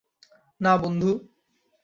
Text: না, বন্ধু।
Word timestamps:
না, 0.61 0.73
বন্ধু। 0.77 1.11